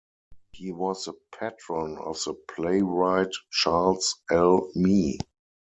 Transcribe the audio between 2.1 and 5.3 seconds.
the playwright Charles L. Mee.